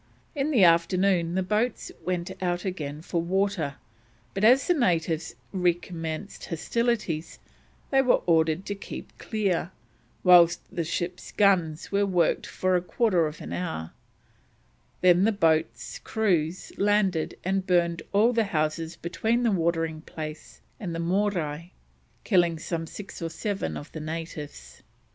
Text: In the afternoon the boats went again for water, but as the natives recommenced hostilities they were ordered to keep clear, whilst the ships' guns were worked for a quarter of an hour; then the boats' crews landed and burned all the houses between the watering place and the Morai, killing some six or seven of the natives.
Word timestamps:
In 0.33 0.49
the 0.49 0.63
afternoon 0.63 1.35
the 1.35 1.43
boats 1.43 1.91
went 2.03 2.31
again 2.31 3.03
for 3.03 3.21
water, 3.21 3.75
but 4.33 4.43
as 4.43 4.65
the 4.65 4.73
natives 4.73 5.35
recommenced 5.53 6.47
hostilities 6.47 7.37
they 7.91 8.01
were 8.01 8.23
ordered 8.25 8.65
to 8.65 8.73
keep 8.73 9.15
clear, 9.19 9.69
whilst 10.23 10.61
the 10.75 10.83
ships' 10.83 11.31
guns 11.31 11.91
were 11.91 12.07
worked 12.07 12.47
for 12.47 12.75
a 12.75 12.81
quarter 12.81 13.27
of 13.27 13.41
an 13.41 13.53
hour; 13.53 13.91
then 15.01 15.23
the 15.23 15.31
boats' 15.31 15.99
crews 15.99 16.71
landed 16.79 17.37
and 17.43 17.67
burned 17.67 18.01
all 18.11 18.33
the 18.33 18.45
houses 18.45 18.95
between 18.95 19.43
the 19.43 19.51
watering 19.51 20.01
place 20.01 20.61
and 20.79 20.95
the 20.95 20.99
Morai, 20.99 21.73
killing 22.23 22.57
some 22.57 22.87
six 22.87 23.21
or 23.21 23.29
seven 23.29 23.77
of 23.77 23.91
the 23.91 23.99
natives. 23.99 24.81